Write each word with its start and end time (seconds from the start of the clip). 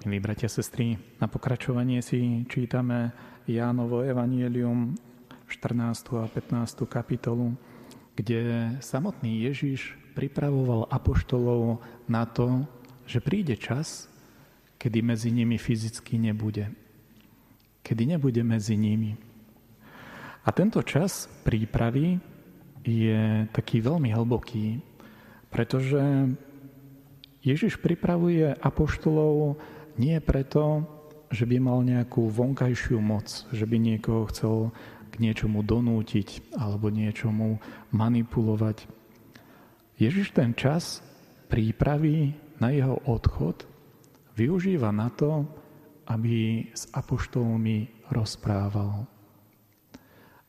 Milí 0.00 0.16
bratia 0.16 0.48
a 0.48 0.54
sestry, 0.56 0.96
na 1.20 1.28
pokračovanie 1.28 2.00
si 2.00 2.48
čítame 2.48 3.12
Jánovo 3.44 4.00
evanielium 4.00 4.96
14. 5.44 6.16
a 6.16 6.24
15. 6.24 6.88
kapitolu, 6.88 7.52
kde 8.16 8.72
samotný 8.80 9.44
Ježiš 9.44 9.92
pripravoval 10.16 10.88
apoštolov 10.88 11.84
na 12.08 12.24
to, 12.24 12.64
že 13.04 13.20
príde 13.20 13.60
čas, 13.60 14.08
kedy 14.80 15.04
medzi 15.04 15.28
nimi 15.36 15.60
fyzicky 15.60 16.16
nebude. 16.16 16.72
Kedy 17.84 18.16
nebude 18.16 18.40
medzi 18.40 18.80
nimi. 18.80 19.20
A 20.40 20.48
tento 20.48 20.80
čas 20.80 21.28
prípravy 21.44 22.16
je 22.88 23.44
taký 23.52 23.84
veľmi 23.84 24.16
hlboký, 24.16 24.80
pretože 25.52 26.00
Ježiš 27.44 27.76
pripravuje 27.76 28.48
apoštolov 28.64 29.60
nie 30.00 30.16
preto, 30.24 30.88
že 31.28 31.44
by 31.44 31.60
mal 31.60 31.84
nejakú 31.84 32.32
vonkajšiu 32.32 32.98
moc, 32.98 33.28
že 33.52 33.68
by 33.68 33.76
niekoho 33.76 34.24
chcel 34.32 34.72
k 35.12 35.20
niečomu 35.20 35.60
donútiť 35.60 36.56
alebo 36.56 36.88
niečomu 36.88 37.60
manipulovať. 37.92 38.88
Ježiš 40.00 40.32
ten 40.32 40.56
čas 40.56 41.04
prípravy 41.52 42.32
na 42.56 42.72
jeho 42.72 42.96
odchod 43.04 43.68
využíva 44.32 44.88
na 44.88 45.12
to, 45.12 45.44
aby 46.08 46.66
s 46.72 46.88
apoštolmi 46.96 48.08
rozprával. 48.08 49.04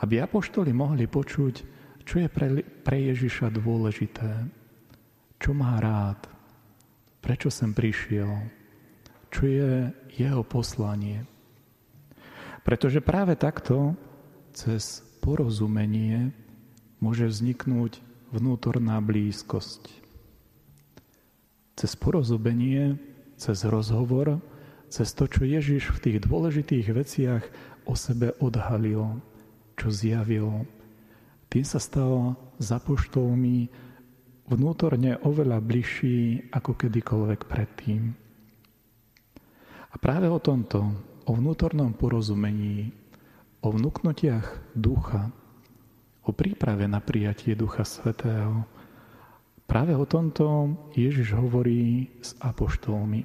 Aby 0.00 0.24
apoštoli 0.24 0.74
mohli 0.74 1.06
počuť, 1.06 1.54
čo 2.02 2.24
je 2.24 2.28
pre, 2.32 2.64
pre 2.82 2.98
Ježiša 3.14 3.52
dôležité, 3.54 4.48
čo 5.38 5.54
má 5.54 5.78
rád, 5.78 6.26
prečo 7.22 7.52
sem 7.52 7.70
prišiel, 7.70 8.63
čo 9.34 9.50
je 9.50 9.90
jeho 10.14 10.46
poslanie. 10.46 11.26
Pretože 12.62 13.02
práve 13.02 13.34
takto 13.34 13.98
cez 14.54 15.02
porozumenie 15.18 16.30
môže 17.02 17.26
vzniknúť 17.26 17.98
vnútorná 18.30 19.02
blízkosť. 19.02 19.90
Cez 21.74 21.92
porozumenie, 21.98 22.94
cez 23.34 23.66
rozhovor, 23.66 24.38
cez 24.86 25.10
to, 25.10 25.26
čo 25.26 25.42
Ježiš 25.42 25.90
v 25.90 26.02
tých 26.06 26.18
dôležitých 26.22 26.86
veciach 26.94 27.42
o 27.90 27.98
sebe 27.98 28.30
odhalil, 28.38 29.18
čo 29.74 29.90
zjavil, 29.90 30.62
tým 31.50 31.66
sa 31.66 31.82
stal 31.82 32.38
za 32.62 32.78
poštolmi 32.78 33.66
vnútorne 34.46 35.18
oveľa 35.26 35.58
bližší 35.58 36.48
ako 36.54 36.78
kedykoľvek 36.78 37.40
predtým. 37.44 38.23
A 39.94 39.96
práve 39.96 40.26
o 40.26 40.42
tomto, 40.42 40.82
o 41.22 41.32
vnútornom 41.38 41.94
porozumení, 41.94 42.90
o 43.62 43.70
vnúknutiach 43.70 44.74
ducha, 44.74 45.30
o 46.26 46.34
príprave 46.34 46.90
na 46.90 46.98
prijatie 46.98 47.54
Ducha 47.54 47.86
Svetého, 47.86 48.66
práve 49.70 49.94
o 49.94 50.02
tomto 50.02 50.74
Ježiš 50.98 51.38
hovorí 51.38 52.10
s 52.18 52.34
apoštolmi. 52.42 53.22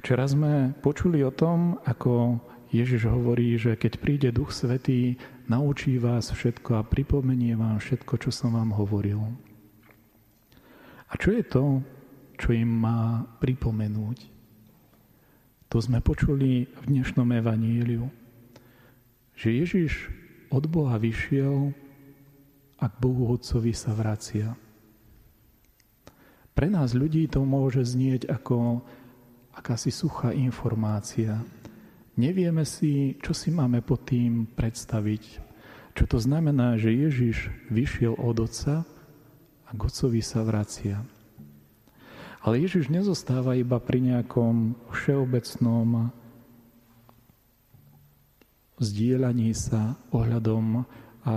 Včera 0.00 0.24
sme 0.24 0.72
počuli 0.80 1.20
o 1.20 1.34
tom, 1.34 1.76
ako 1.84 2.40
Ježiš 2.72 3.06
hovorí, 3.06 3.54
že 3.60 3.76
keď 3.76 3.92
príde 4.00 4.28
Duch 4.32 4.50
Svetý, 4.50 5.20
naučí 5.44 6.00
vás 6.00 6.32
všetko 6.32 6.80
a 6.80 6.86
pripomenie 6.88 7.52
vám 7.54 7.78
všetko, 7.84 8.16
čo 8.16 8.30
som 8.32 8.56
vám 8.56 8.72
hovoril. 8.72 9.20
A 11.10 11.12
čo 11.20 11.36
je 11.36 11.44
to, 11.46 11.84
čo 12.34 12.50
im 12.50 12.66
má 12.66 13.28
pripomenúť? 13.38 14.34
To 15.74 15.82
sme 15.82 15.98
počuli 15.98 16.70
v 16.70 16.82
dnešnom 16.86 17.34
evaníliu, 17.34 18.06
že 19.34 19.58
Ježiš 19.58 20.06
od 20.46 20.70
Boha 20.70 21.02
vyšiel 21.02 21.74
a 22.78 22.86
k 22.86 22.94
Bohu 23.02 23.34
Otcovi 23.34 23.74
sa 23.74 23.90
vracia. 23.90 24.54
Pre 26.54 26.70
nás 26.70 26.94
ľudí 26.94 27.26
to 27.26 27.42
môže 27.42 27.82
znieť 27.90 28.30
ako 28.30 28.86
akási 29.50 29.90
suchá 29.90 30.30
informácia. 30.30 31.42
Nevieme 32.22 32.62
si, 32.62 33.18
čo 33.18 33.34
si 33.34 33.50
máme 33.50 33.82
pod 33.82 34.06
tým 34.06 34.46
predstaviť. 34.54 35.42
Čo 35.98 36.04
to 36.06 36.22
znamená, 36.22 36.78
že 36.78 36.94
Ježiš 36.94 37.50
vyšiel 37.74 38.14
od 38.14 38.46
Otca 38.46 38.86
a 39.66 39.70
k 39.74 39.80
Otcovi 39.82 40.22
sa 40.22 40.46
vracia. 40.46 41.02
Ale 42.44 42.60
Ježiš 42.60 42.92
nezostáva 42.92 43.56
iba 43.56 43.80
pri 43.80 44.04
nejakom 44.04 44.76
všeobecnom 44.92 46.12
zdieľaní 48.76 49.56
sa 49.56 49.96
ohľadom 50.12 50.84
a 51.24 51.34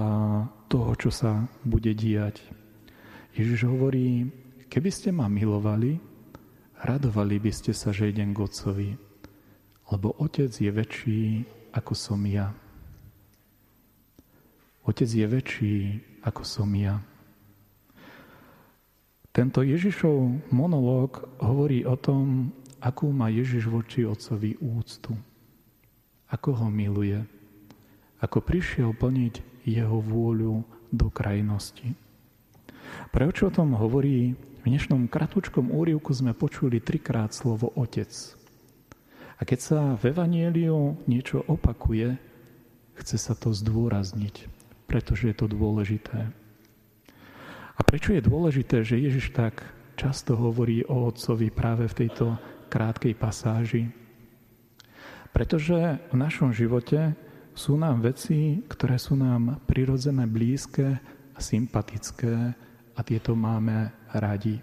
toho, 0.67 0.91
čo 0.99 1.07
sa 1.07 1.47
bude 1.63 1.95
diať. 1.95 2.43
Ježiš 3.39 3.71
hovorí, 3.71 4.27
keby 4.67 4.89
ste 4.91 5.15
ma 5.15 5.31
milovali, 5.31 5.95
radovali 6.83 7.39
by 7.39 7.51
ste 7.55 7.71
sa, 7.71 7.95
že 7.95 8.11
idem 8.11 8.35
k 8.35 8.43
Otcovi, 8.43 8.89
lebo 9.87 10.11
Otec 10.19 10.51
je 10.51 10.67
väčší, 10.67 11.21
ako 11.71 11.95
som 11.95 12.19
ja. 12.27 12.51
Otec 14.83 15.07
je 15.07 15.23
väčší, 15.23 15.75
ako 16.27 16.43
som 16.43 16.67
ja. 16.75 16.99
Tento 19.37 19.61
Ježišov 19.61 20.49
monológ 20.49 21.21
hovorí 21.37 21.85
o 21.85 21.93
tom, 21.93 22.49
akú 22.81 23.13
má 23.13 23.29
Ježiš 23.29 23.69
voči 23.69 24.01
Otcovi 24.01 24.57
úctu. 24.57 25.13
Ako 26.33 26.57
ho 26.57 26.73
miluje. 26.73 27.21
Ako 28.17 28.41
prišiel 28.41 28.97
plniť 28.97 29.61
jeho 29.61 30.01
vôľu 30.01 30.65
do 30.89 31.13
krajnosti. 31.13 31.93
Prečo 33.13 33.53
o 33.53 33.53
tom 33.53 33.77
hovorí? 33.77 34.33
V 34.65 34.73
dnešnom 34.73 35.05
kratučkom 35.05 35.69
úrivku 35.69 36.17
sme 36.17 36.33
počuli 36.33 36.81
trikrát 36.81 37.29
slovo 37.29 37.69
Otec. 37.77 38.09
A 39.37 39.45
keď 39.45 39.59
sa 39.61 39.79
v 40.01 40.17
Evanieliu 40.17 40.97
niečo 41.05 41.45
opakuje, 41.45 42.17
chce 42.97 43.21
sa 43.21 43.37
to 43.37 43.53
zdôrazniť, 43.53 44.49
pretože 44.89 45.29
je 45.29 45.35
to 45.37 45.45
dôležité. 45.45 46.33
A 47.77 47.81
prečo 47.85 48.09
je 48.11 48.25
dôležité, 48.25 48.81
že 48.81 48.97
Ježiš 48.97 49.37
tak 49.37 49.61
často 49.93 50.33
hovorí 50.33 50.81
o 50.89 51.05
Otcovi 51.05 51.53
práve 51.53 51.85
v 51.85 52.05
tejto 52.05 52.33
krátkej 52.73 53.13
pasáži? 53.13 53.85
Pretože 55.29 56.01
v 56.09 56.15
našom 56.17 56.49
živote 56.49 57.13
sú 57.53 57.77
nám 57.77 58.01
veci, 58.01 58.65
ktoré 58.65 58.97
sú 58.97 59.13
nám 59.13 59.61
prirodzené, 59.69 60.25
blízke 60.25 60.97
a 61.33 61.39
sympatické 61.41 62.33
a 62.97 62.99
tieto 63.05 63.37
máme 63.37 63.93
radi. 64.17 64.57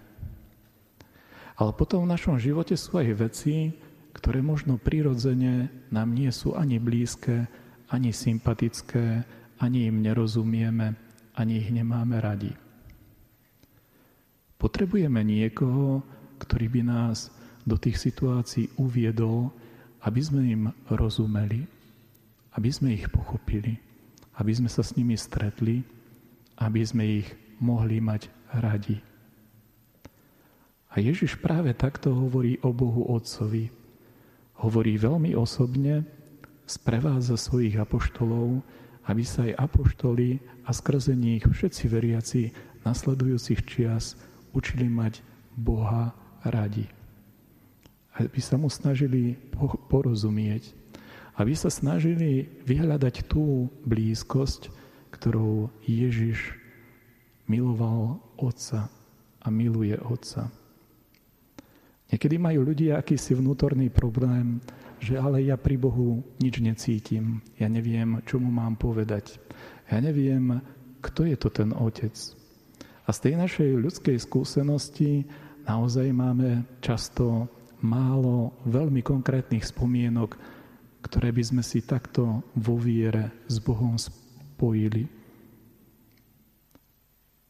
Ale 1.54 1.70
potom 1.78 2.02
v 2.02 2.12
našom 2.18 2.34
živote 2.34 2.74
sú 2.74 2.98
aj 2.98 3.30
veci, 3.30 3.70
ktoré 4.14 4.42
možno 4.42 4.78
prirodzene 4.78 5.70
nám 5.94 6.10
nie 6.14 6.30
sú 6.34 6.58
ani 6.58 6.82
blízke, 6.82 7.46
ani 7.90 8.10
sympatické, 8.10 9.22
ani 9.62 9.86
im 9.86 10.02
nerozumieme, 10.02 10.98
ani 11.38 11.52
ich 11.62 11.70
nemáme 11.70 12.18
radi. 12.18 12.63
Potrebujeme 14.58 15.20
niekoho, 15.20 16.00
ktorý 16.40 16.66
by 16.70 16.82
nás 16.84 17.30
do 17.64 17.80
tých 17.80 18.00
situácií 18.00 18.68
uviedol, 18.76 19.50
aby 20.04 20.20
sme 20.20 20.42
im 20.44 20.62
rozumeli, 20.92 21.64
aby 22.54 22.68
sme 22.70 22.94
ich 22.94 23.08
pochopili, 23.08 23.80
aby 24.36 24.52
sme 24.52 24.68
sa 24.68 24.84
s 24.84 24.94
nimi 24.94 25.16
stretli, 25.16 25.80
aby 26.60 26.80
sme 26.84 27.24
ich 27.24 27.28
mohli 27.58 27.98
mať 27.98 28.28
radi. 28.52 29.00
A 30.94 31.02
Ježiš 31.02 31.42
práve 31.42 31.74
takto 31.74 32.14
hovorí 32.14 32.60
o 32.62 32.70
Bohu 32.70 33.10
Otcovi. 33.10 33.66
Hovorí 34.62 34.94
veľmi 34.94 35.34
osobne, 35.34 36.06
sprevádza 36.70 37.34
svojich 37.34 37.74
apoštolov, 37.74 38.62
aby 39.10 39.22
sa 39.26 39.44
aj 39.50 39.58
apoštoli 39.58 40.38
a 40.64 40.70
skrze 40.70 41.12
nich 41.18 41.42
všetci 41.42 41.84
veriaci 41.90 42.42
nasledujúcich 42.86 43.60
čias 43.66 44.14
učili 44.54 44.86
mať 44.88 45.20
Boha 45.58 46.14
radi. 46.46 46.86
Aby 48.14 48.38
sa 48.38 48.54
mu 48.54 48.70
snažili 48.70 49.34
porozumieť. 49.90 50.70
Aby 51.34 51.58
sa 51.58 51.66
snažili 51.66 52.46
vyhľadať 52.62 53.26
tú 53.26 53.66
blízkosť, 53.82 54.70
ktorou 55.10 55.66
Ježiš 55.82 56.54
miloval 57.50 58.22
Otca 58.38 58.86
a 59.42 59.46
miluje 59.50 59.98
Otca. 59.98 60.46
Niekedy 62.14 62.38
majú 62.38 62.70
ľudia 62.70 63.02
akýsi 63.02 63.34
vnútorný 63.34 63.90
problém, 63.90 64.62
že 65.02 65.18
ale 65.18 65.42
ja 65.42 65.58
pri 65.58 65.74
Bohu 65.74 66.22
nič 66.38 66.62
necítim. 66.62 67.42
Ja 67.58 67.66
neviem, 67.66 68.22
čo 68.22 68.38
mu 68.38 68.54
mám 68.54 68.78
povedať. 68.78 69.42
Ja 69.90 69.98
neviem, 69.98 70.62
kto 71.02 71.26
je 71.26 71.36
to 71.36 71.50
ten 71.50 71.74
Otec. 71.74 72.14
A 73.04 73.10
z 73.12 73.18
tej 73.20 73.34
našej 73.36 73.70
ľudskej 73.76 74.16
skúsenosti 74.16 75.28
naozaj 75.68 76.08
máme 76.12 76.64
často 76.80 77.48
málo 77.84 78.56
veľmi 78.64 79.04
konkrétnych 79.04 79.68
spomienok, 79.68 80.40
ktoré 81.04 81.28
by 81.36 81.42
sme 81.44 81.62
si 81.62 81.84
takto 81.84 82.40
vo 82.56 82.80
viere 82.80 83.44
s 83.44 83.60
Bohom 83.60 84.00
spojili. 84.00 85.04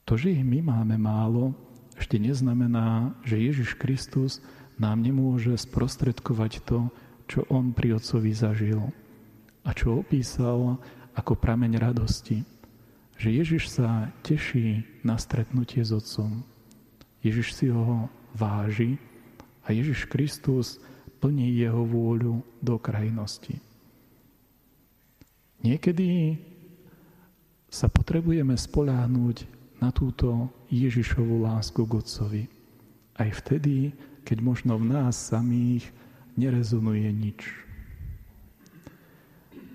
To, 0.05 0.19
že 0.19 0.35
ich 0.35 0.43
my 0.43 0.59
máme 0.61 0.99
málo, 0.99 1.55
ešte 1.95 2.19
neznamená, 2.19 3.15
že 3.23 3.39
Ježiš 3.39 3.79
Kristus 3.79 4.43
nám 4.75 5.07
nemôže 5.07 5.55
sprostredkovať 5.55 6.67
to, 6.67 6.91
čo 7.31 7.47
On 7.47 7.71
pri 7.71 7.95
Otcovi 7.95 8.35
zažil 8.35 8.83
a 9.65 9.71
čo 9.73 10.03
opísal 10.03 10.77
ako 11.15 11.39
prameň 11.39 11.79
radosti. 11.79 12.43
Že 13.19 13.29
Ježiš 13.31 13.63
sa 13.71 14.11
teší 14.27 14.83
na 15.07 15.17
stretnutie 15.17 15.81
s 15.81 15.95
Otcom. 15.95 16.43
Ježiš 17.25 17.55
si 17.57 17.67
ho 17.71 18.11
váži 18.37 19.01
a 19.65 19.73
Ježiš 19.73 20.05
Kristus 20.11 20.83
plní 21.23 21.57
jeho 21.57 21.89
vôľu 21.89 22.45
do 22.61 22.77
krajnosti. 22.77 23.57
Niekedy 25.65 26.37
sa 27.73 27.89
potrebujeme 27.89 28.53
spoláhnuť 28.53 29.49
na 29.81 29.89
túto 29.89 30.53
Ježišovú 30.69 31.41
lásku 31.41 31.81
k 31.81 31.93
Otcovi. 31.97 32.45
Aj 33.17 33.31
vtedy, 33.41 33.97
keď 34.29 34.39
možno 34.45 34.77
v 34.77 34.93
nás 34.93 35.17
samých 35.17 35.89
nerezonuje 36.37 37.09
nič. 37.09 37.41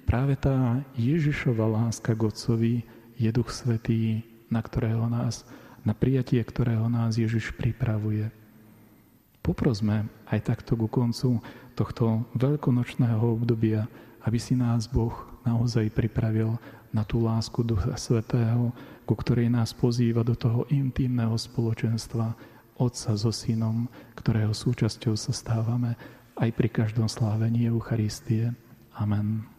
Práve 0.05 0.37
tá 0.37 0.85
Ježišova 0.97 1.65
láska 1.65 2.13
k 2.13 2.21
Otcovi 2.29 2.75
je 3.19 3.29
Duch 3.35 3.51
Svetý, 3.51 4.23
na 4.47 4.63
ktorého 4.63 5.05
nás, 5.11 5.43
na 5.83 5.91
prijatie 5.91 6.39
ktorého 6.39 6.87
nás 6.87 7.19
Ježiš 7.19 7.51
pripravuje. 7.53 8.31
Poprosme 9.43 10.07
aj 10.31 10.55
takto 10.55 10.79
ku 10.79 10.87
koncu 10.87 11.43
tohto 11.75 12.23
veľkonočného 12.39 13.23
obdobia, 13.23 13.87
aby 14.23 14.39
si 14.39 14.55
nás 14.55 14.87
Boh 14.87 15.15
naozaj 15.43 15.91
pripravil 15.91 16.55
na 16.91 17.03
tú 17.03 17.23
lásku 17.23 17.63
Ducha 17.63 17.95
Svetého, 17.95 18.71
ku 19.03 19.13
ktorej 19.15 19.51
nás 19.51 19.75
pozýva 19.75 20.23
do 20.23 20.35
toho 20.35 20.67
intimného 20.71 21.35
spoločenstva 21.35 22.35
Otca 22.79 23.11
so 23.19 23.31
Synom, 23.31 23.91
ktorého 24.15 24.55
súčasťou 24.55 25.13
sa 25.19 25.35
stávame 25.35 25.99
aj 26.39 26.49
pri 26.55 26.69
každom 26.71 27.11
slávení 27.11 27.67
Eucharistie. 27.67 28.55
Amen. 28.95 29.58